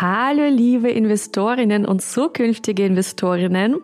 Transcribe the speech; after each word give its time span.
Hallo 0.00 0.48
liebe 0.48 0.88
Investorinnen 0.88 1.84
und 1.84 2.00
zukünftige 2.00 2.86
Investorinnen. 2.86 3.82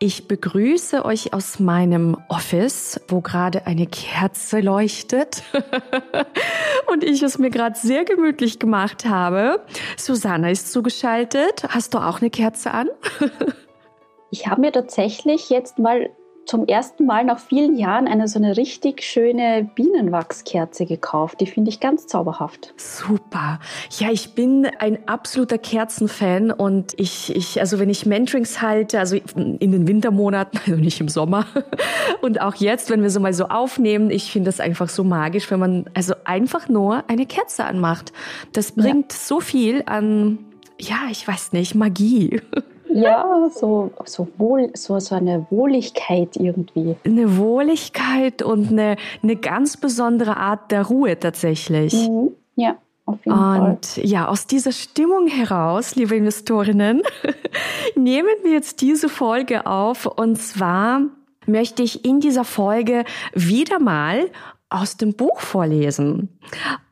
Ich 0.00 0.26
begrüße 0.26 1.04
euch 1.04 1.32
aus 1.34 1.60
meinem 1.60 2.16
Office, 2.28 3.00
wo 3.06 3.20
gerade 3.20 3.64
eine 3.64 3.86
Kerze 3.86 4.58
leuchtet 4.58 5.44
und 6.92 7.04
ich 7.04 7.22
es 7.22 7.38
mir 7.38 7.50
gerade 7.50 7.78
sehr 7.78 8.04
gemütlich 8.04 8.58
gemacht 8.58 9.04
habe. 9.04 9.60
Susanna 9.96 10.50
ist 10.50 10.72
zugeschaltet. 10.72 11.62
Hast 11.68 11.94
du 11.94 11.98
auch 11.98 12.20
eine 12.20 12.30
Kerze 12.30 12.72
an? 12.72 12.88
ich 14.32 14.48
habe 14.48 14.62
mir 14.62 14.72
tatsächlich 14.72 15.48
jetzt 15.48 15.78
mal 15.78 16.10
zum 16.52 16.66
ersten 16.66 17.06
Mal 17.06 17.24
nach 17.24 17.38
vielen 17.38 17.78
Jahren 17.78 18.06
eine 18.06 18.28
so 18.28 18.38
eine 18.38 18.58
richtig 18.58 19.02
schöne 19.02 19.70
Bienenwachskerze 19.74 20.84
gekauft. 20.84 21.40
Die 21.40 21.46
finde 21.46 21.70
ich 21.70 21.80
ganz 21.80 22.06
zauberhaft. 22.06 22.74
Super. 22.76 23.58
Ja, 23.98 24.10
ich 24.10 24.34
bin 24.34 24.66
ein 24.78 24.98
absoluter 25.08 25.56
Kerzenfan 25.56 26.50
und 26.50 26.92
ich, 26.98 27.34
ich, 27.34 27.58
also 27.58 27.78
wenn 27.78 27.88
ich 27.88 28.04
Mentorings 28.04 28.60
halte, 28.60 28.98
also 28.98 29.16
in 29.16 29.72
den 29.72 29.88
Wintermonaten, 29.88 30.60
also 30.66 30.78
nicht 30.78 31.00
im 31.00 31.08
Sommer 31.08 31.46
und 32.20 32.42
auch 32.42 32.56
jetzt, 32.56 32.90
wenn 32.90 33.00
wir 33.00 33.08
so 33.08 33.20
mal 33.20 33.32
so 33.32 33.46
aufnehmen, 33.46 34.10
ich 34.10 34.30
finde 34.30 34.48
das 34.48 34.60
einfach 34.60 34.90
so 34.90 35.04
magisch, 35.04 35.50
wenn 35.50 35.58
man 35.58 35.86
also 35.94 36.12
einfach 36.24 36.68
nur 36.68 37.04
eine 37.08 37.24
Kerze 37.24 37.64
anmacht. 37.64 38.12
Das 38.52 38.72
bringt 38.72 39.10
ja. 39.10 39.18
so 39.18 39.40
viel 39.40 39.84
an, 39.86 40.38
ja, 40.78 40.98
ich 41.10 41.26
weiß 41.26 41.54
nicht, 41.54 41.74
Magie. 41.74 42.42
Ja, 42.94 43.48
so, 43.54 43.90
so, 44.04 44.28
wohl, 44.38 44.70
so, 44.74 44.98
so 45.00 45.14
eine 45.14 45.46
Wohligkeit 45.50 46.36
irgendwie. 46.36 46.96
Eine 47.04 47.36
Wohligkeit 47.36 48.42
und 48.42 48.70
eine, 48.70 48.96
eine 49.22 49.36
ganz 49.36 49.76
besondere 49.76 50.36
Art 50.36 50.70
der 50.70 50.86
Ruhe 50.86 51.18
tatsächlich. 51.18 51.94
Mhm. 52.08 52.32
Ja. 52.56 52.76
Auf 53.04 53.18
jeden 53.24 53.36
und 53.36 53.86
Fall. 53.86 54.06
ja, 54.06 54.28
aus 54.28 54.46
dieser 54.46 54.70
Stimmung 54.70 55.26
heraus, 55.26 55.96
liebe 55.96 56.14
Investorinnen, 56.14 57.02
nehmen 57.96 58.28
wir 58.44 58.52
jetzt 58.52 58.80
diese 58.80 59.08
Folge 59.08 59.66
auf. 59.66 60.06
Und 60.06 60.36
zwar 60.36 61.02
möchte 61.46 61.82
ich 61.82 62.04
in 62.04 62.20
dieser 62.20 62.44
Folge 62.44 63.04
wieder 63.34 63.80
mal 63.80 64.30
aus 64.70 64.96
dem 64.96 65.14
Buch 65.14 65.40
vorlesen. 65.40 66.38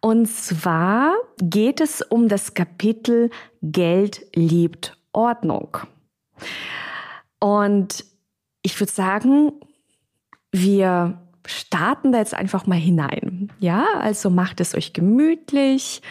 Und 0.01 0.27
zwar 0.27 1.15
geht 1.41 1.81
es 1.81 2.03
um 2.03 2.29
das 2.29 2.55
Kapitel 2.55 3.31
Geld 3.63 4.27
liebt 4.35 4.97
Ordnung. 5.13 5.79
Und 7.39 8.05
ich 8.63 8.79
würde 8.79 8.93
sagen, 8.93 9.53
wir 10.53 11.21
starten 11.47 12.13
da 12.13 12.19
jetzt 12.19 12.35
einfach 12.35 12.67
mal 12.67 12.79
hinein. 12.79 13.51
Ja, 13.59 13.87
also 13.99 14.31
macht 14.31 14.61
es 14.61 14.75
euch 14.75 14.93
gemütlich 14.93 16.03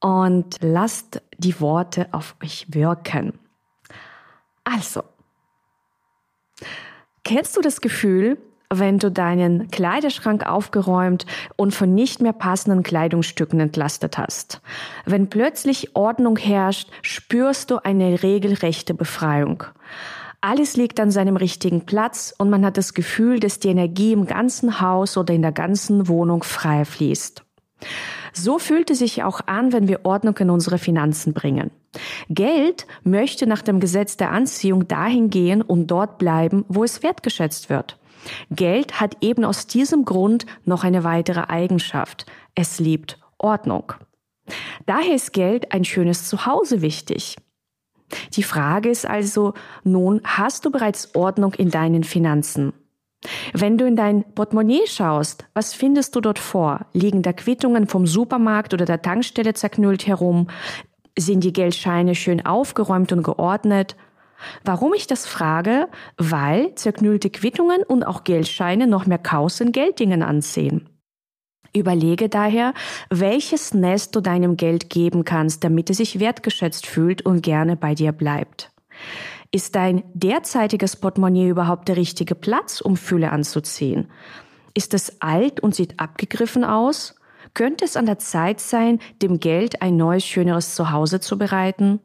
und 0.00 0.58
lasst 0.60 1.22
die 1.38 1.60
Worte 1.60 2.08
auf 2.12 2.36
euch 2.42 2.66
wirken. 2.68 3.38
Also, 4.64 5.02
kennst 7.22 7.56
du 7.56 7.60
das 7.60 7.80
Gefühl, 7.80 8.38
wenn 8.70 8.98
du 8.98 9.10
deinen 9.10 9.70
Kleiderschrank 9.70 10.46
aufgeräumt 10.46 11.26
und 11.56 11.74
von 11.74 11.94
nicht 11.94 12.20
mehr 12.20 12.32
passenden 12.32 12.82
Kleidungsstücken 12.82 13.60
entlastet 13.60 14.18
hast. 14.18 14.60
Wenn 15.04 15.28
plötzlich 15.28 15.94
Ordnung 15.94 16.36
herrscht, 16.36 16.90
spürst 17.02 17.70
du 17.70 17.84
eine 17.84 18.22
regelrechte 18.22 18.94
Befreiung. 18.94 19.64
Alles 20.40 20.76
liegt 20.76 21.00
an 21.00 21.10
seinem 21.10 21.36
richtigen 21.36 21.86
Platz 21.86 22.34
und 22.36 22.50
man 22.50 22.66
hat 22.66 22.76
das 22.76 22.92
Gefühl, 22.92 23.40
dass 23.40 23.60
die 23.60 23.68
Energie 23.68 24.12
im 24.12 24.26
ganzen 24.26 24.80
Haus 24.80 25.16
oder 25.16 25.32
in 25.32 25.40
der 25.40 25.52
ganzen 25.52 26.06
Wohnung 26.06 26.42
frei 26.42 26.84
fließt. 26.84 27.42
So 28.34 28.58
fühlt 28.58 28.90
es 28.90 28.98
sich 28.98 29.22
auch 29.22 29.40
an, 29.46 29.72
wenn 29.72 29.88
wir 29.88 30.04
Ordnung 30.04 30.36
in 30.38 30.50
unsere 30.50 30.78
Finanzen 30.78 31.32
bringen. 31.32 31.70
Geld 32.28 32.86
möchte 33.04 33.46
nach 33.46 33.62
dem 33.62 33.80
Gesetz 33.80 34.16
der 34.16 34.32
Anziehung 34.32 34.88
dahin 34.88 35.30
gehen 35.30 35.62
und 35.62 35.86
dort 35.86 36.18
bleiben, 36.18 36.64
wo 36.68 36.84
es 36.84 37.02
wertgeschätzt 37.02 37.70
wird. 37.70 37.96
Geld 38.50 39.00
hat 39.00 39.16
eben 39.20 39.44
aus 39.44 39.66
diesem 39.66 40.04
Grund 40.04 40.46
noch 40.64 40.84
eine 40.84 41.04
weitere 41.04 41.44
Eigenschaft. 41.48 42.26
Es 42.54 42.78
liebt 42.78 43.18
Ordnung. 43.38 43.92
Daher 44.86 45.14
ist 45.14 45.32
Geld 45.32 45.72
ein 45.72 45.84
schönes 45.84 46.28
Zuhause 46.28 46.82
wichtig. 46.82 47.36
Die 48.34 48.42
Frage 48.42 48.90
ist 48.90 49.06
also, 49.06 49.54
nun 49.82 50.20
hast 50.24 50.64
du 50.64 50.70
bereits 50.70 51.14
Ordnung 51.14 51.54
in 51.54 51.70
deinen 51.70 52.04
Finanzen? 52.04 52.72
Wenn 53.54 53.78
du 53.78 53.86
in 53.86 53.96
dein 53.96 54.24
Portemonnaie 54.34 54.86
schaust, 54.86 55.46
was 55.54 55.72
findest 55.72 56.14
du 56.14 56.20
dort 56.20 56.38
vor? 56.38 56.86
Liegen 56.92 57.22
da 57.22 57.32
Quittungen 57.32 57.86
vom 57.86 58.06
Supermarkt 58.06 58.74
oder 58.74 58.84
der 58.84 59.00
Tankstelle 59.00 59.54
zerknüllt 59.54 60.06
herum? 60.06 60.48
Sind 61.18 61.42
die 61.42 61.52
Geldscheine 61.52 62.14
schön 62.14 62.44
aufgeräumt 62.44 63.12
und 63.12 63.22
geordnet? 63.22 63.96
Warum 64.64 64.94
ich 64.94 65.06
das 65.06 65.26
frage? 65.26 65.88
Weil 66.16 66.74
zerknüllte 66.74 67.30
Quittungen 67.30 67.82
und 67.82 68.04
auch 68.04 68.24
Geldscheine 68.24 68.86
noch 68.86 69.06
mehr 69.06 69.18
Chaos 69.18 69.60
in 69.60 69.72
Gelddingen 69.72 70.22
ansehen. 70.22 70.88
Überlege 71.74 72.28
daher, 72.28 72.72
welches 73.10 73.74
Nest 73.74 74.14
du 74.14 74.20
deinem 74.20 74.56
Geld 74.56 74.90
geben 74.90 75.24
kannst, 75.24 75.64
damit 75.64 75.90
es 75.90 75.96
sich 75.96 76.20
wertgeschätzt 76.20 76.86
fühlt 76.86 77.22
und 77.22 77.42
gerne 77.42 77.76
bei 77.76 77.94
dir 77.94 78.12
bleibt. 78.12 78.70
Ist 79.50 79.74
dein 79.74 80.04
derzeitiges 80.14 80.96
Portemonnaie 80.96 81.48
überhaupt 81.48 81.88
der 81.88 81.96
richtige 81.96 82.34
Platz, 82.34 82.80
um 82.80 82.96
Fülle 82.96 83.30
anzuziehen? 83.30 84.08
Ist 84.74 84.94
es 84.94 85.20
alt 85.20 85.60
und 85.60 85.74
sieht 85.74 86.00
abgegriffen 86.00 86.64
aus? 86.64 87.14
Könnte 87.54 87.84
es 87.84 87.96
an 87.96 88.06
der 88.06 88.18
Zeit 88.18 88.58
sein, 88.60 88.98
dem 89.22 89.38
Geld 89.38 89.80
ein 89.80 89.96
neues, 89.96 90.24
schöneres 90.24 90.74
Zuhause 90.74 91.20
zu 91.20 91.38
bereiten? 91.38 92.00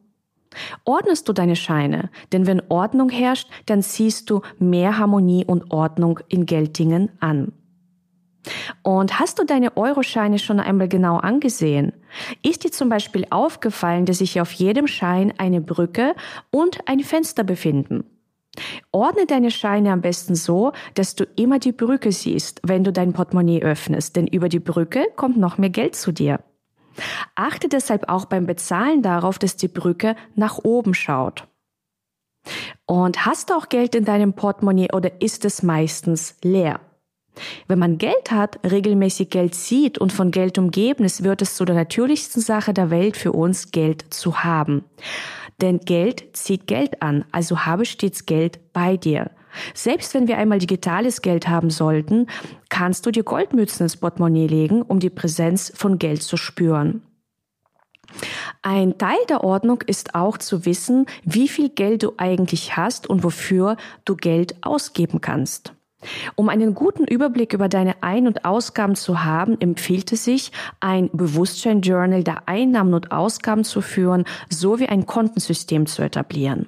Ordnest 0.83 1.29
du 1.29 1.33
deine 1.33 1.55
Scheine, 1.55 2.09
denn 2.31 2.47
wenn 2.47 2.61
Ordnung 2.69 3.09
herrscht, 3.09 3.49
dann 3.67 3.81
ziehst 3.81 4.29
du 4.29 4.41
mehr 4.57 4.97
Harmonie 4.97 5.45
und 5.45 5.71
Ordnung 5.71 6.19
in 6.27 6.45
Gelddingen 6.45 7.09
an. 7.19 7.53
Und 8.83 9.19
hast 9.19 9.37
du 9.37 9.43
deine 9.43 9.75
Euroscheine 9.77 10.39
schon 10.39 10.59
einmal 10.59 10.87
genau 10.87 11.17
angesehen? 11.17 11.93
Ist 12.41 12.63
dir 12.63 12.71
zum 12.71 12.89
Beispiel 12.89 13.27
aufgefallen, 13.29 14.05
dass 14.05 14.19
sich 14.19 14.41
auf 14.41 14.51
jedem 14.53 14.87
Schein 14.87 15.33
eine 15.37 15.61
Brücke 15.61 16.15
und 16.49 16.79
ein 16.87 17.01
Fenster 17.01 17.43
befinden? 17.43 18.05
Ordne 18.91 19.25
deine 19.25 19.51
Scheine 19.51 19.91
am 19.91 20.01
besten 20.01 20.35
so, 20.35 20.71
dass 20.95 21.15
du 21.15 21.25
immer 21.35 21.59
die 21.59 21.71
Brücke 21.71 22.11
siehst, 22.11 22.61
wenn 22.63 22.83
du 22.83 22.91
dein 22.91 23.13
Portemonnaie 23.13 23.61
öffnest, 23.61 24.15
denn 24.15 24.27
über 24.27 24.49
die 24.49 24.59
Brücke 24.59 25.05
kommt 25.15 25.37
noch 25.37 25.57
mehr 25.57 25.69
Geld 25.69 25.95
zu 25.95 26.11
dir. 26.11 26.39
Achte 27.35 27.69
deshalb 27.69 28.09
auch 28.09 28.25
beim 28.25 28.45
Bezahlen 28.45 29.01
darauf, 29.01 29.39
dass 29.39 29.55
die 29.55 29.67
Brücke 29.67 30.15
nach 30.35 30.59
oben 30.63 30.93
schaut. 30.93 31.47
Und 32.85 33.25
hast 33.25 33.49
du 33.49 33.53
auch 33.53 33.69
Geld 33.69 33.95
in 33.95 34.05
deinem 34.05 34.33
Portemonnaie 34.33 34.91
oder 34.93 35.21
ist 35.21 35.45
es 35.45 35.63
meistens 35.63 36.35
leer? 36.43 36.79
Wenn 37.67 37.79
man 37.79 37.97
Geld 37.97 38.31
hat, 38.31 38.59
regelmäßig 38.69 39.29
Geld 39.29 39.55
sieht 39.55 39.97
und 39.97 40.11
von 40.11 40.31
Geld 40.31 40.57
umgeben 40.57 41.05
ist, 41.05 41.23
wird 41.23 41.41
es 41.41 41.55
zu 41.55 41.65
der 41.65 41.75
natürlichsten 41.75 42.41
Sache 42.41 42.73
der 42.73 42.89
Welt 42.89 43.15
für 43.15 43.31
uns, 43.31 43.71
Geld 43.71 44.13
zu 44.13 44.43
haben. 44.43 44.83
Denn 45.61 45.79
Geld 45.79 46.25
zieht 46.33 46.67
Geld 46.67 47.01
an, 47.01 47.25
also 47.31 47.65
habe 47.65 47.85
stets 47.85 48.25
Geld 48.25 48.59
bei 48.73 48.97
dir. 48.97 49.31
Selbst 49.73 50.13
wenn 50.13 50.27
wir 50.27 50.37
einmal 50.37 50.59
digitales 50.59 51.21
Geld 51.21 51.47
haben 51.47 51.69
sollten, 51.69 52.27
kannst 52.69 53.05
du 53.05 53.11
dir 53.11 53.23
Goldmützen 53.23 53.83
ins 53.83 53.97
Portemonnaie 53.97 54.47
legen, 54.47 54.81
um 54.81 54.99
die 54.99 55.09
Präsenz 55.09 55.71
von 55.75 55.99
Geld 55.99 56.23
zu 56.23 56.37
spüren. 56.37 57.01
Ein 58.61 58.97
Teil 58.97 59.19
der 59.29 59.43
Ordnung 59.43 59.81
ist 59.85 60.15
auch 60.15 60.37
zu 60.37 60.65
wissen, 60.65 61.05
wie 61.23 61.47
viel 61.47 61.69
Geld 61.69 62.03
du 62.03 62.13
eigentlich 62.17 62.75
hast 62.75 63.07
und 63.07 63.23
wofür 63.23 63.77
du 64.05 64.15
Geld 64.15 64.55
ausgeben 64.61 65.21
kannst. 65.21 65.73
Um 66.35 66.47
einen 66.47 66.75
guten 66.75 67.03
Überblick 67.05 67.53
über 67.53 67.67
deine 67.67 68.01
Ein- 68.03 68.27
und 68.27 68.45
Ausgaben 68.45 68.95
zu 68.95 69.23
haben, 69.23 69.59
empfiehlt 69.59 70.11
es 70.13 70.23
sich, 70.23 70.51
ein 70.79 71.09
Bewusstsein-Journal 71.11 72.23
der 72.23 72.47
Einnahmen 72.47 72.93
und 72.93 73.11
Ausgaben 73.11 73.65
zu 73.65 73.81
führen, 73.81 74.23
sowie 74.49 74.87
ein 74.87 75.05
Kontensystem 75.05 75.85
zu 75.87 76.01
etablieren. 76.01 76.67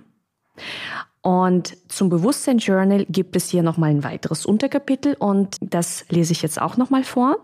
Und 1.21 1.77
zum 1.87 2.09
Bewusstsein 2.09 2.57
Journal 2.57 3.05
gibt 3.05 3.35
es 3.35 3.49
hier 3.49 3.63
nochmal 3.63 3.91
ein 3.91 4.03
weiteres 4.03 4.45
Unterkapitel 4.45 5.15
und 5.19 5.57
das 5.61 6.05
lese 6.09 6.33
ich 6.33 6.41
jetzt 6.41 6.59
auch 6.59 6.77
nochmal 6.77 7.03
vor. 7.03 7.37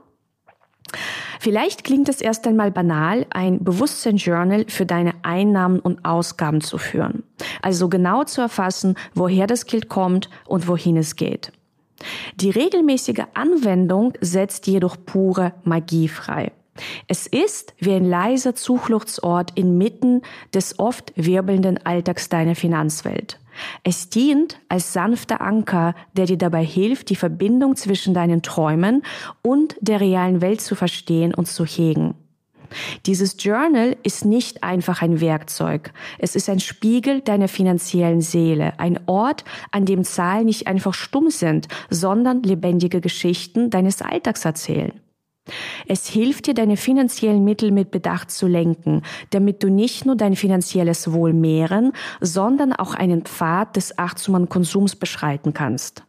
Vielleicht 1.39 1.83
klingt 1.83 2.09
es 2.09 2.21
erst 2.21 2.47
einmal 2.47 2.71
banal, 2.71 3.27
ein 3.29 3.63
Bewusstsein 3.63 4.17
Journal 4.17 4.65
für 4.67 4.85
deine 4.85 5.13
Einnahmen 5.21 5.79
und 5.79 6.05
Ausgaben 6.05 6.61
zu 6.61 6.77
führen. 6.77 7.23
Also 7.61 7.89
genau 7.89 8.23
zu 8.23 8.41
erfassen, 8.41 8.95
woher 9.13 9.47
das 9.47 9.65
Geld 9.65 9.89
kommt 9.89 10.29
und 10.45 10.67
wohin 10.67 10.97
es 10.97 11.15
geht. 11.15 11.51
Die 12.35 12.49
regelmäßige 12.49 13.23
Anwendung 13.33 14.13
setzt 14.21 14.67
jedoch 14.67 14.97
pure 15.05 15.53
Magie 15.63 16.07
frei. 16.07 16.51
Es 17.07 17.25
ist 17.25 17.73
wie 17.79 17.93
ein 17.93 18.05
leiser 18.05 18.53
Zufluchtsort 18.53 19.51
inmitten 19.55 20.21
des 20.53 20.77
oft 20.77 21.11
wirbelnden 21.15 21.79
Alltags 21.85 22.29
deiner 22.29 22.55
Finanzwelt. 22.55 23.39
Es 23.83 24.09
dient 24.09 24.59
als 24.69 24.93
sanfter 24.93 25.41
Anker, 25.41 25.95
der 26.13 26.25
dir 26.25 26.37
dabei 26.37 26.63
hilft, 26.63 27.09
die 27.09 27.15
Verbindung 27.15 27.75
zwischen 27.75 28.13
deinen 28.13 28.41
Träumen 28.41 29.03
und 29.41 29.75
der 29.79 30.01
realen 30.01 30.41
Welt 30.41 30.61
zu 30.61 30.75
verstehen 30.75 31.33
und 31.33 31.47
zu 31.47 31.65
hegen. 31.65 32.15
Dieses 33.05 33.35
Journal 33.39 33.95
ist 34.03 34.25
nicht 34.25 34.63
einfach 34.63 35.01
ein 35.01 35.21
Werkzeug. 35.21 35.93
Es 36.19 36.35
ist 36.35 36.49
ein 36.49 36.59
Spiegel 36.59 37.21
deiner 37.21 37.47
finanziellen 37.47 38.21
Seele, 38.21 38.79
ein 38.79 38.99
Ort, 39.05 39.45
an 39.71 39.85
dem 39.85 40.03
Zahlen 40.03 40.45
nicht 40.45 40.67
einfach 40.67 40.93
stumm 40.93 41.29
sind, 41.29 41.67
sondern 41.89 42.43
lebendige 42.43 43.01
Geschichten 43.01 43.69
deines 43.69 44.01
Alltags 44.01 44.45
erzählen. 44.45 44.93
Es 45.87 46.07
hilft 46.07 46.47
dir, 46.47 46.53
deine 46.53 46.77
finanziellen 46.77 47.43
Mittel 47.43 47.71
mit 47.71 47.91
Bedacht 47.91 48.31
zu 48.31 48.47
lenken, 48.47 49.01
damit 49.31 49.63
du 49.63 49.69
nicht 49.69 50.05
nur 50.05 50.15
dein 50.15 50.35
finanzielles 50.35 51.11
Wohl 51.11 51.33
mehren, 51.33 51.93
sondern 52.21 52.73
auch 52.73 52.93
einen 52.93 53.23
Pfad 53.23 53.75
des 53.75 53.97
achtsamen 53.97 54.49
Konsums 54.49 54.95
beschreiten 54.95 55.53
kannst. 55.53 56.03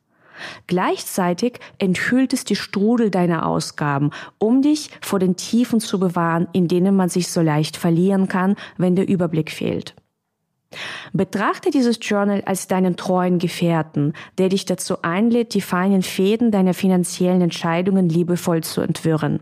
Gleichzeitig 0.66 1.58
enthüllt 1.78 2.32
es 2.32 2.44
die 2.44 2.56
Strudel 2.56 3.10
deiner 3.10 3.46
Ausgaben, 3.46 4.10
um 4.38 4.62
dich 4.62 4.90
vor 5.00 5.18
den 5.18 5.36
Tiefen 5.36 5.80
zu 5.80 5.98
bewahren, 5.98 6.48
in 6.52 6.68
denen 6.68 6.94
man 6.94 7.08
sich 7.08 7.28
so 7.28 7.40
leicht 7.40 7.76
verlieren 7.76 8.28
kann, 8.28 8.56
wenn 8.76 8.96
der 8.96 9.08
Überblick 9.08 9.50
fehlt. 9.50 9.94
Betrachte 11.12 11.70
dieses 11.70 11.98
Journal 12.02 12.42
als 12.44 12.68
deinen 12.68 12.96
treuen 12.96 13.38
Gefährten, 13.38 14.12
der 14.36 14.50
dich 14.50 14.64
dazu 14.66 15.02
einlädt, 15.02 15.54
die 15.54 15.60
feinen 15.60 16.02
Fäden 16.02 16.50
deiner 16.50 16.74
finanziellen 16.74 17.40
Entscheidungen 17.40 18.08
liebevoll 18.08 18.62
zu 18.62 18.80
entwirren. 18.80 19.40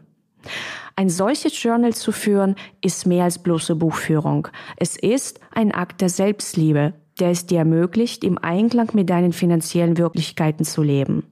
Ein 0.94 1.10
solches 1.10 1.60
Journal 1.62 1.92
zu 1.94 2.12
führen, 2.12 2.54
ist 2.80 3.06
mehr 3.06 3.24
als 3.24 3.38
bloße 3.38 3.74
Buchführung. 3.74 4.48
Es 4.76 4.96
ist 4.96 5.40
ein 5.52 5.72
Akt 5.72 6.00
der 6.00 6.08
Selbstliebe, 6.08 6.94
der 7.20 7.30
es 7.30 7.46
dir 7.46 7.58
ermöglicht, 7.58 8.24
im 8.24 8.38
Einklang 8.38 8.90
mit 8.94 9.10
deinen 9.10 9.32
finanziellen 9.32 9.98
Wirklichkeiten 9.98 10.64
zu 10.64 10.82
leben. 10.82 11.24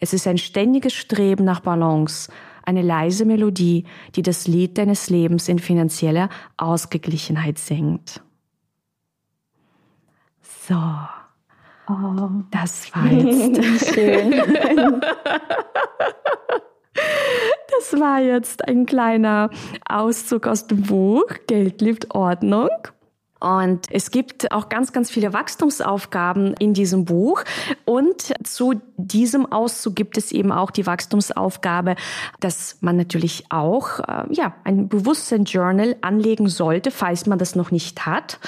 Es 0.00 0.12
ist 0.12 0.26
ein 0.26 0.38
ständiges 0.38 0.94
Streben 0.94 1.44
nach 1.44 1.60
Balance, 1.60 2.32
eine 2.64 2.82
leise 2.82 3.24
Melodie, 3.24 3.84
die 4.14 4.22
das 4.22 4.46
Lied 4.46 4.78
deines 4.78 5.10
Lebens 5.10 5.48
in 5.48 5.58
finanzieller 5.58 6.28
Ausgeglichenheit 6.56 7.58
singt. 7.58 8.22
So. 10.68 10.74
Oh. 11.88 12.30
Das 12.50 12.94
war 12.94 13.06
jetzt. 13.06 13.64
Schön. 13.94 14.30
Das 17.68 18.00
war 18.00 18.20
jetzt 18.20 18.68
ein 18.68 18.86
kleiner 18.86 19.50
Auszug 19.88 20.46
aus 20.46 20.66
dem 20.66 20.82
Buch 20.82 21.24
Geld 21.46 21.80
liebt 21.80 22.14
Ordnung. 22.14 22.68
Und 23.42 23.86
es 23.90 24.12
gibt 24.12 24.52
auch 24.52 24.68
ganz, 24.68 24.92
ganz 24.92 25.10
viele 25.10 25.32
Wachstumsaufgaben 25.32 26.54
in 26.60 26.74
diesem 26.74 27.04
Buch. 27.04 27.42
Und 27.84 28.32
zu 28.44 28.80
diesem 28.96 29.50
Auszug 29.50 29.96
gibt 29.96 30.16
es 30.16 30.30
eben 30.30 30.52
auch 30.52 30.70
die 30.70 30.86
Wachstumsaufgabe, 30.86 31.96
dass 32.38 32.78
man 32.82 32.96
natürlich 32.96 33.46
auch 33.50 33.98
äh, 33.98 34.32
ja, 34.32 34.54
ein 34.62 34.88
Bewusstsein-Journal 34.88 35.96
anlegen 36.02 36.48
sollte, 36.48 36.92
falls 36.92 37.26
man 37.26 37.40
das 37.40 37.56
noch 37.56 37.72
nicht 37.72 38.06
hat. 38.06 38.38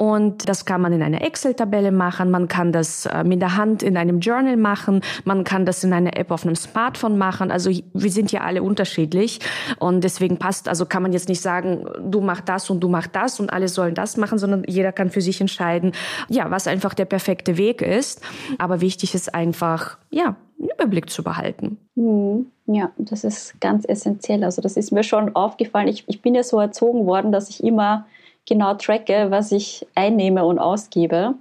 Und 0.00 0.48
das 0.48 0.64
kann 0.64 0.80
man 0.80 0.94
in 0.94 1.02
einer 1.02 1.20
Excel-Tabelle 1.20 1.92
machen, 1.92 2.30
man 2.30 2.48
kann 2.48 2.72
das 2.72 3.04
äh, 3.04 3.22
mit 3.22 3.42
der 3.42 3.58
Hand 3.58 3.82
in 3.82 3.98
einem 3.98 4.20
Journal 4.20 4.56
machen, 4.56 5.02
man 5.24 5.44
kann 5.44 5.66
das 5.66 5.84
in 5.84 5.92
einer 5.92 6.16
App 6.16 6.30
auf 6.30 6.46
einem 6.46 6.56
Smartphone 6.56 7.18
machen. 7.18 7.50
Also 7.50 7.70
wir 7.92 8.10
sind 8.10 8.32
ja 8.32 8.40
alle 8.40 8.62
unterschiedlich 8.62 9.40
und 9.78 10.02
deswegen 10.02 10.38
passt, 10.38 10.70
also 10.70 10.86
kann 10.86 11.02
man 11.02 11.12
jetzt 11.12 11.28
nicht 11.28 11.42
sagen, 11.42 11.84
du 12.02 12.22
mach 12.22 12.40
das 12.40 12.70
und 12.70 12.80
du 12.80 12.88
mach 12.88 13.08
das 13.08 13.40
und 13.40 13.52
alle 13.52 13.68
sollen 13.68 13.94
das 13.94 14.16
machen 14.16 14.38
sondern 14.38 14.64
jeder 14.66 14.90
kann 14.90 15.10
für 15.10 15.20
sich 15.20 15.38
entscheiden, 15.38 15.92
ja, 16.30 16.50
was 16.50 16.66
einfach 16.66 16.94
der 16.94 17.04
perfekte 17.04 17.58
Weg 17.58 17.82
ist. 17.82 18.22
Aber 18.56 18.80
wichtig 18.80 19.14
ist 19.14 19.34
einfach, 19.34 19.98
ja, 20.08 20.34
einen 20.58 20.70
Überblick 20.70 21.10
zu 21.10 21.22
behalten. 21.22 21.76
Mhm. 21.94 22.46
Ja, 22.66 22.90
das 22.96 23.24
ist 23.24 23.60
ganz 23.60 23.84
essentiell. 23.86 24.44
Also 24.44 24.62
das 24.62 24.78
ist 24.78 24.92
mir 24.92 25.02
schon 25.02 25.34
aufgefallen. 25.34 25.88
Ich, 25.88 26.04
ich 26.06 26.22
bin 26.22 26.34
ja 26.34 26.42
so 26.42 26.58
erzogen 26.58 27.04
worden, 27.04 27.32
dass 27.32 27.50
ich 27.50 27.62
immer 27.62 28.06
genau 28.46 28.74
tracke, 28.74 29.30
was 29.30 29.52
ich 29.52 29.86
einnehme 29.94 30.44
und 30.44 30.58
ausgebe. 30.58 31.34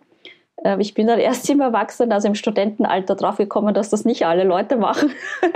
Äh, 0.63 0.78
ich 0.80 0.94
bin 0.94 1.07
dann 1.07 1.19
erst 1.19 1.50
im 1.50 1.62
Erwachsenen, 1.62 2.12
also 2.12 2.28
im 2.28 2.36
Studentenalter, 2.36 3.16
draufgekommen, 3.16 3.74
dass 3.74 3.90
das 3.90 4.06
nicht 4.06 4.25
alle 4.25 4.44
Leute 4.44 4.78
machen. 4.78 5.12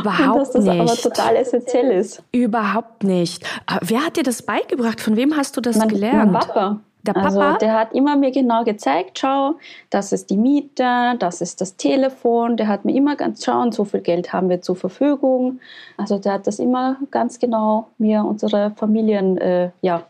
Überhaupt 0.00 0.40
dass 0.40 0.50
das 0.50 0.64
nicht. 0.64 0.80
aber 0.80 0.94
total 0.94 1.36
essentiell 1.36 1.90
ist. 1.92 2.22
Überhaupt 2.32 3.04
nicht. 3.04 3.44
Wer 3.82 4.04
hat 4.04 4.16
dir 4.16 4.24
das 4.24 4.42
beigebracht? 4.42 5.00
Von 5.00 5.16
wem 5.16 5.36
hast 5.36 5.56
du 5.56 5.60
das 5.60 5.76
mein, 5.76 5.88
gelernt? 5.88 6.32
Mein 6.32 6.42
Papa. 6.42 6.80
Der 7.06 7.12
Papa? 7.12 7.26
Also 7.26 7.58
der 7.58 7.74
hat 7.74 7.92
immer 7.92 8.16
mir 8.16 8.30
genau 8.30 8.64
gezeigt, 8.64 9.18
schau, 9.18 9.56
das 9.90 10.12
ist 10.12 10.30
die 10.30 10.38
Miete, 10.38 11.16
das 11.18 11.42
ist 11.42 11.60
das 11.60 11.76
Telefon. 11.76 12.56
Der 12.56 12.66
hat 12.66 12.86
mir 12.86 12.96
immer 12.96 13.14
ganz 13.14 13.44
schauen, 13.44 13.72
so 13.72 13.84
viel 13.84 14.00
Geld 14.00 14.32
haben 14.32 14.48
wir 14.48 14.62
zur 14.62 14.74
Verfügung. 14.74 15.60
Also 15.98 16.18
der 16.18 16.32
hat 16.32 16.46
das 16.46 16.58
immer 16.58 16.96
ganz 17.10 17.38
genau 17.38 17.88
mir 17.98 18.24
unsere 18.24 18.72
Familien 18.76 19.36
äh, 19.36 19.70
ja, 19.82 20.04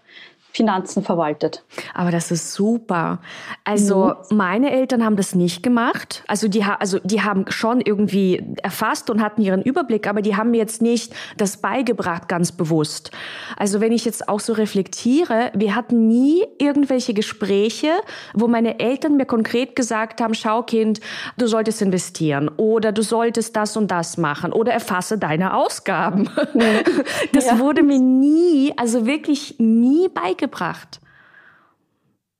Finanzen 0.55 1.03
verwaltet. 1.03 1.65
Aber 1.95 2.12
das 2.12 2.31
ist 2.31 2.55
super. 2.55 3.19
Also 3.65 4.15
mhm. 4.31 4.37
meine 4.37 4.71
Eltern 4.71 5.05
haben 5.05 5.17
das 5.17 5.35
nicht 5.35 5.65
gemacht. 5.65 6.23
Also 6.29 6.47
die, 6.47 6.62
also 6.62 7.01
die 7.03 7.23
haben 7.23 7.47
schon 7.49 7.81
irgendwie 7.81 8.41
erfasst 8.62 9.11
und 9.11 9.21
hatten 9.21 9.43
ihren 9.43 9.62
Überblick, 9.62 10.06
aber 10.06 10.23
die 10.23 10.37
haben 10.37 10.53
mir 10.53 10.59
jetzt 10.59 10.81
nicht 10.81 11.12
das 11.37 11.56
beigebracht 11.56 12.29
ganz 12.29 12.53
bewusst. 12.53 13.11
Also 13.56 13.81
wenn 13.81 13.91
ich 13.91 14.05
jetzt 14.05 14.29
auch 14.29 14.39
so 14.39 14.53
reflektiere, 14.53 15.51
wir 15.55 15.75
hatten 15.75 16.06
nie 16.06 16.45
irgendwelche 16.59 17.15
Gespräche, 17.15 17.91
wo 18.33 18.47
meine 18.47 18.79
Eltern 18.79 19.17
mir 19.17 19.27
konkret 19.27 19.75
gesagt 19.75 20.21
haben, 20.21 20.35
schau 20.35 20.62
Kind, 20.62 21.00
du 21.37 21.49
solltest 21.49 21.83
investieren 21.83 22.49
oder 22.57 22.93
du 22.93 23.03
solltest 23.03 23.57
das 23.57 23.77
und 23.77 23.91
das 23.91 24.19
machen 24.19 24.53
oder 24.53 24.73
erfasse 24.73 25.19
deine 25.19 25.55
Ausgaben. 25.55 26.31
Mhm. 26.55 26.62
Das 27.33 27.47
ja. 27.47 27.59
wurde 27.59 27.83
mir 27.83 27.99
nie, 27.99 28.73
also 28.77 29.07
wirklich 29.07 29.57
nie 29.59 30.09
beigebracht 30.09 30.44
gebracht. 30.44 31.00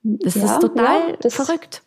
Das 0.05 0.35
ja, 0.35 0.45
ist 0.45 0.61
total 0.61 1.11
ja, 1.11 1.17
das, 1.21 1.35
verrückt. 1.35 1.83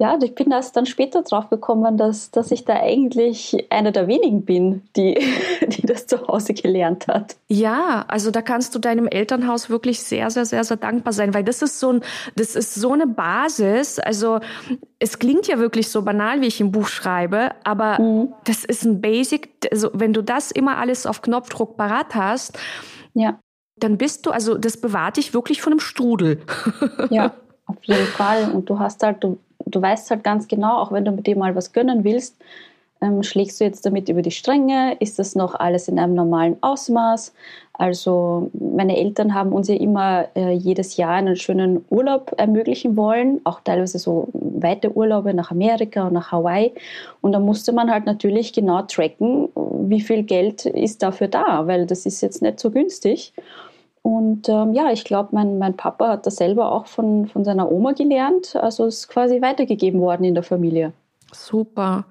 Ja, 0.00 0.16
ich 0.22 0.34
bin 0.34 0.50
erst 0.50 0.76
dann 0.76 0.86
später 0.86 1.22
drauf 1.22 1.50
gekommen, 1.50 1.98
dass, 1.98 2.30
dass 2.30 2.50
ich 2.52 2.64
da 2.64 2.74
eigentlich 2.74 3.66
einer 3.68 3.92
der 3.92 4.06
wenigen 4.06 4.46
bin, 4.46 4.82
die, 4.96 5.18
die 5.66 5.82
das 5.82 6.06
zu 6.06 6.26
Hause 6.26 6.54
gelernt 6.54 7.06
hat. 7.06 7.36
Ja, 7.48 8.06
also 8.08 8.30
da 8.30 8.40
kannst 8.40 8.74
du 8.74 8.78
deinem 8.78 9.06
Elternhaus 9.08 9.68
wirklich 9.68 10.00
sehr, 10.00 10.30
sehr, 10.30 10.46
sehr, 10.46 10.64
sehr 10.64 10.78
dankbar 10.78 11.12
sein, 11.12 11.34
weil 11.34 11.44
das 11.44 11.60
ist 11.60 11.80
so 11.80 11.92
ein, 11.92 12.00
das 12.34 12.56
ist 12.56 12.76
so 12.76 12.92
eine 12.92 13.06
Basis. 13.06 13.98
Also 13.98 14.40
es 15.00 15.18
klingt 15.18 15.48
ja 15.48 15.58
wirklich 15.58 15.88
so 15.88 16.00
banal, 16.00 16.40
wie 16.40 16.46
ich 16.46 16.62
im 16.62 16.72
Buch 16.72 16.86
schreibe, 16.86 17.50
aber 17.64 18.00
mhm. 18.00 18.32
das 18.44 18.64
ist 18.64 18.84
ein 18.84 19.02
Basic. 19.02 19.50
Also 19.70 19.90
wenn 19.92 20.14
du 20.14 20.22
das 20.22 20.50
immer 20.50 20.78
alles 20.78 21.04
auf 21.04 21.20
Knopfdruck 21.20 21.76
parat 21.76 22.14
hast, 22.14 22.58
ja 23.12 23.38
dann 23.80 23.98
bist 23.98 24.26
du, 24.26 24.30
also 24.30 24.56
das 24.56 24.76
bewahrt 24.76 25.16
dich 25.16 25.34
wirklich 25.34 25.62
von 25.62 25.72
einem 25.72 25.80
Strudel. 25.80 26.40
ja, 27.10 27.32
auf 27.66 27.82
jeden 27.82 28.06
Fall. 28.06 28.50
Und 28.52 28.70
du 28.70 28.78
hast 28.78 29.02
halt, 29.02 29.22
du, 29.24 29.38
du 29.66 29.82
weißt 29.82 30.10
halt 30.10 30.24
ganz 30.24 30.48
genau, 30.48 30.78
auch 30.78 30.92
wenn 30.92 31.04
du 31.04 31.12
mit 31.12 31.26
dir 31.26 31.36
mal 31.36 31.54
was 31.54 31.72
gönnen 31.72 32.04
willst, 32.04 32.36
ähm, 33.02 33.22
schlägst 33.22 33.60
du 33.60 33.64
jetzt 33.64 33.86
damit 33.86 34.08
über 34.08 34.22
die 34.22 34.30
Stränge? 34.30 34.96
Ist 35.00 35.18
das 35.18 35.34
noch 35.34 35.54
alles 35.54 35.88
in 35.88 35.98
einem 35.98 36.14
normalen 36.14 36.56
Ausmaß? 36.60 37.32
Also 37.72 38.50
meine 38.52 38.98
Eltern 38.98 39.34
haben 39.34 39.52
uns 39.52 39.68
ja 39.68 39.74
immer 39.74 40.28
äh, 40.36 40.52
jedes 40.52 40.98
Jahr 40.98 41.14
einen 41.14 41.36
schönen 41.36 41.82
Urlaub 41.88 42.34
ermöglichen 42.36 42.94
wollen, 42.96 43.40
auch 43.44 43.60
teilweise 43.60 43.98
so 43.98 44.28
weite 44.34 44.94
Urlaube 44.94 45.32
nach 45.32 45.50
Amerika 45.50 46.06
und 46.06 46.12
nach 46.12 46.30
Hawaii. 46.30 46.74
Und 47.22 47.32
da 47.32 47.40
musste 47.40 47.72
man 47.72 47.90
halt 47.90 48.04
natürlich 48.04 48.52
genau 48.52 48.82
tracken, 48.82 49.48
wie 49.88 50.02
viel 50.02 50.24
Geld 50.24 50.66
ist 50.66 51.02
dafür 51.02 51.28
da, 51.28 51.66
weil 51.66 51.86
das 51.86 52.04
ist 52.04 52.20
jetzt 52.20 52.42
nicht 52.42 52.60
so 52.60 52.70
günstig. 52.70 53.32
Und 54.02 54.48
ähm, 54.48 54.72
ja, 54.72 54.90
ich 54.90 55.04
glaube, 55.04 55.30
mein, 55.32 55.58
mein 55.58 55.76
Papa 55.76 56.08
hat 56.08 56.26
das 56.26 56.36
selber 56.36 56.72
auch 56.72 56.86
von, 56.86 57.26
von 57.26 57.44
seiner 57.44 57.70
Oma 57.70 57.92
gelernt. 57.92 58.56
Also 58.56 58.86
ist 58.86 59.08
quasi 59.08 59.42
weitergegeben 59.42 60.00
worden 60.00 60.24
in 60.24 60.34
der 60.34 60.42
Familie. 60.42 60.92
Super. 61.32 62.06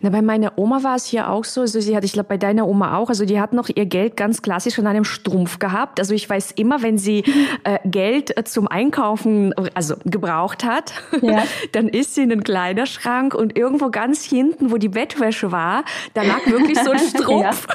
Na, 0.00 0.10
bei 0.10 0.22
meiner 0.22 0.58
Oma 0.58 0.82
war 0.82 0.96
es 0.96 1.04
hier 1.04 1.30
auch 1.30 1.44
so. 1.44 1.60
Also 1.62 1.80
sie 1.80 1.96
hat, 1.96 2.04
ich 2.04 2.12
glaube, 2.12 2.28
bei 2.28 2.36
deiner 2.36 2.66
Oma 2.66 2.96
auch. 2.96 3.08
Also 3.08 3.24
die 3.24 3.40
hat 3.40 3.52
noch 3.52 3.68
ihr 3.72 3.86
Geld 3.86 4.16
ganz 4.16 4.42
klassisch 4.42 4.78
in 4.78 4.86
einem 4.86 5.04
Strumpf 5.04 5.58
gehabt. 5.58 6.00
Also 6.00 6.14
ich 6.14 6.28
weiß 6.28 6.52
immer, 6.52 6.82
wenn 6.82 6.98
sie 6.98 7.24
äh, 7.64 7.78
Geld 7.84 8.36
äh, 8.36 8.44
zum 8.44 8.66
Einkaufen, 8.66 9.54
also 9.74 9.94
gebraucht 10.04 10.64
hat, 10.64 10.92
ja. 11.20 11.44
dann 11.72 11.88
ist 11.88 12.14
sie 12.14 12.22
in 12.22 12.30
den 12.30 12.42
Kleiderschrank 12.42 13.34
und 13.34 13.56
irgendwo 13.56 13.90
ganz 13.90 14.24
hinten, 14.24 14.70
wo 14.70 14.76
die 14.78 14.88
Bettwäsche 14.88 15.52
war, 15.52 15.84
da 16.14 16.22
lag 16.22 16.46
wirklich 16.46 16.78
so 16.78 16.90
ein 16.90 16.98
Strumpf. 17.08 17.66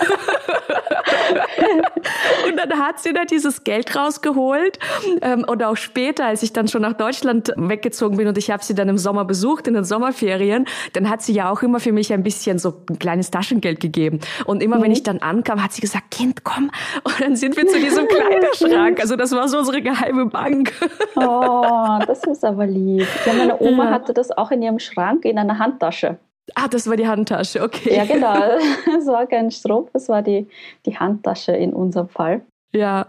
und 2.48 2.58
dann 2.58 2.80
hat 2.80 3.00
sie 3.00 3.14
da 3.14 3.26
dieses 3.26 3.64
Geld 3.64 3.96
rausgeholt. 3.96 4.80
Ähm, 5.22 5.46
und 5.48 5.64
auch 5.64 5.78
später, 5.78 6.26
als 6.26 6.44
ich 6.44 6.54
dann 6.54 6.68
schon 6.68 6.82
nach 6.82 6.94
Deutschland 6.94 7.54
weggezogen 7.56 8.18
bin 8.18 8.28
und 8.28 8.38
ich 8.38 8.52
habe 8.52 8.64
sie 8.64 8.76
dann 8.76 8.90
im 8.90 8.98
Sommer 8.98 9.26
besucht, 9.26 9.68
in 9.68 9.74
den 9.74 9.84
Sommerferien, 9.84 10.66
dann 10.94 11.10
hat 11.10 11.22
sie 11.22 11.34
ja 11.34 11.50
auch 11.52 11.62
immer 11.62 11.80
für 11.80 11.92
mich 11.92 12.14
ein 12.14 12.24
bisschen 12.24 12.60
so 12.60 12.82
ein 12.90 13.00
kleines 13.00 13.32
Taschengeld 13.32 13.80
gegeben. 13.80 14.20
Und 14.46 14.64
immer 14.64 14.78
mhm. 14.78 14.84
wenn 14.84 14.92
ich 14.92 15.04
dann 15.04 15.20
ankam, 15.20 15.64
hat 15.64 15.74
sie 15.74 15.82
gesagt, 15.82 16.12
Kind, 16.12 16.44
komm. 16.44 16.72
Und 17.04 17.22
dann 17.22 17.36
sind 17.36 17.56
wir 17.58 17.68
zu 17.68 17.80
diesem 17.80 18.08
Kleiderschrank. 18.10 19.00
Also 19.00 19.16
das 19.16 19.32
war 19.32 19.48
so 19.48 19.60
unsere 19.60 19.82
geheime 19.82 20.26
Bank. 20.26 20.74
oh, 21.16 22.00
das 22.06 22.24
ist 22.24 22.44
aber 22.44 22.66
lieb. 22.66 23.08
Ja, 23.26 23.34
meine 23.34 23.60
Oma 23.60 23.86
ja. 23.86 23.92
hatte 23.92 24.14
das 24.14 24.32
auch 24.32 24.52
in 24.52 24.62
ihrem 24.62 24.80
Schrank 24.80 25.26
in 25.26 25.38
einer 25.38 25.60
Handtasche. 25.60 26.18
Ah, 26.56 26.68
das 26.68 26.88
war 26.88 26.96
die 26.96 27.08
Handtasche, 27.08 27.62
okay. 27.62 27.96
Ja, 27.96 28.06
genau. 28.06 28.36
Es 28.98 29.08
war 29.08 29.26
kein 29.28 29.52
Strumpf, 29.52 29.90
es 29.94 30.10
war 30.10 30.22
die, 30.22 30.48
die 30.86 30.98
Handtasche 30.98 31.52
in 31.52 31.74
unserem 31.74 32.10
Fall. 32.10 32.42
Ja. 32.72 33.08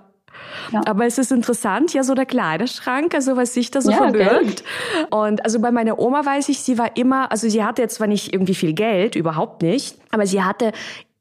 ja. 0.73 0.82
Aber 0.87 1.06
es 1.06 1.18
ist 1.18 1.32
interessant, 1.32 1.92
ja, 1.92 2.02
so 2.02 2.14
der 2.14 2.26
Kleiderschrank, 2.26 3.14
also 3.14 3.37
was 3.37 3.54
sich 3.54 3.70
da 3.70 3.80
so 3.80 3.90
ja, 3.90 3.99
verbirgt. 3.99 4.62
Okay. 4.62 5.06
Und 5.11 5.44
also 5.44 5.61
bei 5.61 5.70
meiner 5.70 5.99
Oma 5.99 6.25
weiß 6.25 6.49
ich, 6.49 6.61
sie 6.61 6.78
war 6.78 6.97
immer, 6.97 7.30
also 7.30 7.49
sie 7.49 7.64
hatte 7.64 7.82
jetzt 7.82 7.97
zwar 7.97 8.06
nicht 8.06 8.32
irgendwie 8.32 8.54
viel 8.54 8.73
Geld, 8.73 9.16
überhaupt 9.16 9.62
nicht, 9.62 9.97
aber 10.11 10.26
sie 10.26 10.42
hatte 10.42 10.73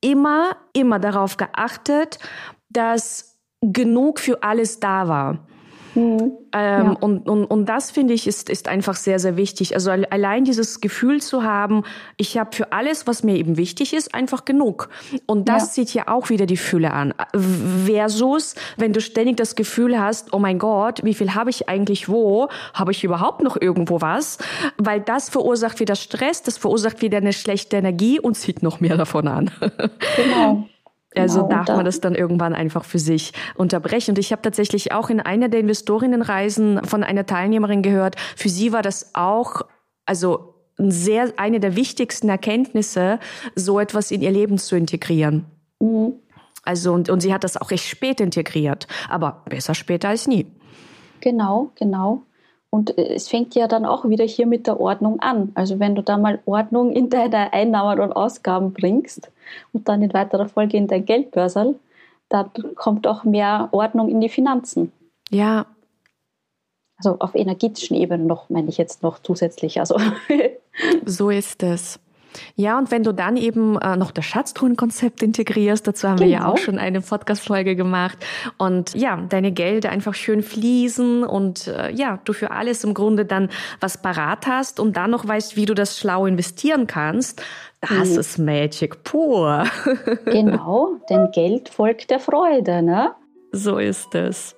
immer, 0.01 0.55
immer 0.73 0.99
darauf 0.99 1.37
geachtet, 1.37 2.19
dass 2.69 3.37
genug 3.61 4.19
für 4.19 4.43
alles 4.43 4.79
da 4.79 5.07
war. 5.07 5.39
Mhm. 5.95 6.33
Ähm, 6.51 6.85
ja. 6.85 6.91
und, 6.99 7.27
und, 7.29 7.45
und 7.45 7.65
das 7.67 7.91
finde 7.91 8.13
ich 8.13 8.27
ist, 8.27 8.49
ist 8.49 8.67
einfach 8.67 8.95
sehr, 8.95 9.19
sehr 9.19 9.37
wichtig. 9.37 9.75
Also 9.75 9.91
allein 9.91 10.43
dieses 10.43 10.81
Gefühl 10.81 11.21
zu 11.21 11.43
haben, 11.43 11.83
ich 12.17 12.37
habe 12.37 12.55
für 12.55 12.71
alles, 12.71 13.07
was 13.07 13.23
mir 13.23 13.35
eben 13.35 13.57
wichtig 13.57 13.93
ist, 13.93 14.13
einfach 14.13 14.45
genug. 14.45 14.89
Und 15.25 15.49
das 15.49 15.63
ja. 15.63 15.83
zieht 15.83 15.93
ja 15.93 16.07
auch 16.07 16.29
wieder 16.29 16.45
die 16.45 16.57
Fülle 16.57 16.91
an. 16.91 17.13
Versus, 17.85 18.55
wenn 18.77 18.93
du 18.93 19.01
ständig 19.01 19.37
das 19.37 19.55
Gefühl 19.55 19.99
hast, 19.99 20.33
oh 20.33 20.39
mein 20.39 20.59
Gott, 20.59 21.03
wie 21.03 21.13
viel 21.13 21.35
habe 21.35 21.49
ich 21.49 21.69
eigentlich 21.69 22.09
wo? 22.09 22.49
Habe 22.73 22.91
ich 22.91 23.03
überhaupt 23.03 23.43
noch 23.43 23.59
irgendwo 23.59 24.01
was? 24.01 24.37
Weil 24.77 25.01
das 25.01 25.29
verursacht 25.29 25.79
wieder 25.79 25.95
Stress, 25.95 26.43
das 26.43 26.57
verursacht 26.57 27.01
wieder 27.01 27.17
eine 27.17 27.33
schlechte 27.33 27.77
Energie 27.77 28.19
und 28.19 28.35
zieht 28.35 28.63
noch 28.63 28.79
mehr 28.79 28.97
davon 28.97 29.27
an. 29.27 29.51
Genau. 30.15 30.67
Also 31.15 31.43
genau, 31.43 31.63
darf 31.63 31.75
man 31.75 31.85
das 31.85 32.01
dann 32.01 32.13
irgendwann 32.13 32.53
einfach 32.53 32.85
für 32.85 32.99
sich 32.99 33.33
unterbrechen. 33.55 34.11
Und 34.11 34.19
ich 34.19 34.31
habe 34.31 34.41
tatsächlich 34.41 34.91
auch 34.91 35.09
in 35.09 35.19
einer 35.19 35.49
der 35.49 35.59
Investorinnenreisen 35.59 36.83
von 36.85 37.03
einer 37.03 37.25
Teilnehmerin 37.25 37.81
gehört, 37.81 38.15
für 38.35 38.49
sie 38.49 38.71
war 38.71 38.83
das 38.83 39.15
auch, 39.15 39.63
also 40.05 40.53
sehr, 40.77 41.33
eine 41.37 41.59
der 41.59 41.75
wichtigsten 41.75 42.29
Erkenntnisse, 42.29 43.19
so 43.55 43.79
etwas 43.79 44.11
in 44.11 44.21
ihr 44.21 44.31
Leben 44.31 44.57
zu 44.57 44.75
integrieren. 44.75 45.45
Mhm. 45.79 46.13
Also, 46.63 46.93
und, 46.93 47.09
und 47.09 47.21
sie 47.21 47.33
hat 47.33 47.43
das 47.43 47.57
auch 47.57 47.71
recht 47.71 47.85
spät 47.85 48.21
integriert, 48.21 48.87
aber 49.09 49.43
besser 49.49 49.73
später 49.73 50.09
als 50.09 50.27
nie. 50.27 50.45
Genau, 51.21 51.71
genau. 51.75 52.23
Und 52.69 52.97
äh, 52.97 53.13
es 53.15 53.27
fängt 53.27 53.55
ja 53.55 53.67
dann 53.67 53.85
auch 53.85 54.07
wieder 54.07 54.25
hier 54.25 54.45
mit 54.45 54.67
der 54.67 54.79
Ordnung 54.79 55.19
an. 55.19 55.51
Also 55.55 55.79
wenn 55.79 55.95
du 55.95 56.03
da 56.03 56.17
mal 56.17 56.39
Ordnung 56.45 56.91
in 56.91 57.09
deine 57.09 57.53
Einnahmen 57.53 57.99
und 57.99 58.13
Ausgaben 58.13 58.73
bringst 58.73 59.31
und 59.73 59.87
dann 59.87 60.01
in 60.01 60.13
weiterer 60.13 60.47
Folge 60.47 60.77
in 60.77 60.87
dein 60.87 61.05
Geldbörsel, 61.05 61.79
dann 62.29 62.51
kommt 62.75 63.07
auch 63.07 63.23
mehr 63.23 63.69
Ordnung 63.71 64.09
in 64.09 64.21
die 64.21 64.29
Finanzen. 64.29 64.91
Ja. 65.31 65.65
Also 66.97 67.17
auf 67.19 67.33
energetischen 67.33 67.95
Ebene 67.95 68.25
noch, 68.25 68.49
meine 68.49 68.69
ich 68.69 68.77
jetzt 68.77 69.03
noch 69.03 69.19
zusätzlich. 69.19 69.79
Also. 69.79 69.97
so 71.05 71.29
ist 71.29 71.63
es. 71.63 71.99
Ja, 72.55 72.77
und 72.77 72.91
wenn 72.91 73.03
du 73.03 73.13
dann 73.13 73.37
eben 73.37 73.77
äh, 73.79 73.95
noch 73.95 74.11
das 74.11 74.25
Schatztruhenkonzept 74.25 75.23
integrierst, 75.23 75.87
dazu 75.87 76.07
haben 76.07 76.17
genau. 76.17 76.27
wir 76.27 76.31
ja 76.31 76.39
genau. 76.39 76.51
auch 76.51 76.57
schon 76.57 76.77
eine 76.77 77.01
Podcast-Folge 77.01 77.75
gemacht 77.75 78.17
und 78.57 78.95
ja, 78.95 79.17
deine 79.29 79.51
Gelder 79.51 79.89
einfach 79.89 80.13
schön 80.13 80.43
fließen 80.43 81.23
und 81.23 81.67
äh, 81.67 81.91
ja, 81.91 82.19
du 82.25 82.33
für 82.33 82.51
alles 82.51 82.83
im 82.83 82.93
Grunde 82.93 83.25
dann 83.25 83.49
was 83.79 84.01
parat 84.01 84.47
hast 84.47 84.79
und 84.79 84.97
dann 84.97 85.11
noch 85.11 85.27
weißt, 85.27 85.55
wie 85.55 85.65
du 85.65 85.73
das 85.73 85.97
schlau 85.97 86.25
investieren 86.25 86.87
kannst, 86.87 87.41
das 87.81 88.09
mhm. 88.09 88.19
ist 88.19 88.37
Magic 88.37 89.03
pur. 89.03 89.63
genau, 90.25 90.97
denn 91.09 91.31
Geld 91.31 91.69
folgt 91.69 92.09
der 92.09 92.19
Freude, 92.19 92.81
ne? 92.81 93.13
So 93.51 93.77
ist 93.77 94.13
es. 94.15 94.55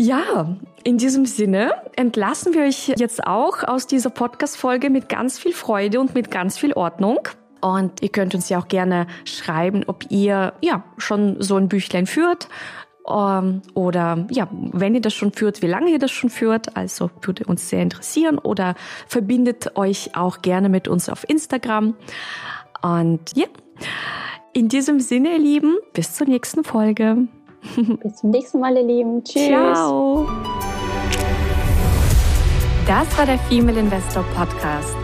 Ja, 0.00 0.56
in 0.82 0.96
diesem 0.96 1.26
Sinne 1.26 1.74
entlassen 1.94 2.54
wir 2.54 2.62
euch 2.62 2.88
jetzt 2.88 3.26
auch 3.26 3.64
aus 3.64 3.86
dieser 3.86 4.08
Podcast-Folge 4.08 4.88
mit 4.88 5.10
ganz 5.10 5.38
viel 5.38 5.52
Freude 5.52 6.00
und 6.00 6.14
mit 6.14 6.30
ganz 6.30 6.56
viel 6.56 6.72
Ordnung. 6.72 7.18
Und 7.60 8.00
ihr 8.00 8.08
könnt 8.08 8.34
uns 8.34 8.48
ja 8.48 8.58
auch 8.58 8.68
gerne 8.68 9.06
schreiben, 9.26 9.84
ob 9.86 10.10
ihr 10.10 10.54
ja 10.62 10.84
schon 10.96 11.42
so 11.42 11.56
ein 11.56 11.68
Büchlein 11.68 12.06
führt 12.06 12.48
ähm, 13.06 13.60
oder 13.74 14.26
ja, 14.30 14.48
wenn 14.50 14.94
ihr 14.94 15.02
das 15.02 15.12
schon 15.12 15.32
führt, 15.32 15.60
wie 15.60 15.66
lange 15.66 15.90
ihr 15.90 15.98
das 15.98 16.12
schon 16.12 16.30
führt. 16.30 16.78
Also 16.78 17.10
würde 17.20 17.44
uns 17.44 17.68
sehr 17.68 17.82
interessieren 17.82 18.38
oder 18.38 18.76
verbindet 19.06 19.76
euch 19.76 20.16
auch 20.16 20.40
gerne 20.40 20.70
mit 20.70 20.88
uns 20.88 21.10
auf 21.10 21.28
Instagram. 21.28 21.94
Und 22.80 23.36
ja, 23.36 23.48
in 24.54 24.70
diesem 24.70 24.98
Sinne, 24.98 25.32
ihr 25.32 25.40
Lieben, 25.40 25.76
bis 25.92 26.14
zur 26.14 26.26
nächsten 26.26 26.64
Folge. 26.64 27.28
Bis 28.02 28.16
zum 28.16 28.30
nächsten 28.30 28.58
Mal, 28.60 28.76
ihr 28.76 28.82
Lieben. 28.82 29.24
Tschüss. 29.24 29.48
Ciao. 29.48 30.28
Das 32.86 33.16
war 33.16 33.24
der 33.26 33.38
Female 33.38 33.78
Investor 33.78 34.24
Podcast. 34.34 34.96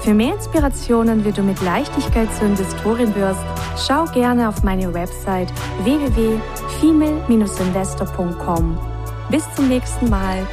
Für 0.00 0.14
mehr 0.14 0.32
Inspirationen, 0.34 1.24
wie 1.24 1.32
du 1.32 1.42
mit 1.42 1.60
Leichtigkeit 1.62 2.32
zur 2.34 2.46
Investorin 2.46 3.12
wirst, 3.14 3.44
schau 3.76 4.06
gerne 4.06 4.48
auf 4.48 4.62
meine 4.62 4.94
Website 4.94 5.52
www.female-investor.com. 5.82 8.78
Bis 9.30 9.44
zum 9.54 9.68
nächsten 9.68 10.08
Mal, 10.08 10.46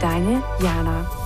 deine 0.00 0.42
Jana. 0.62 1.19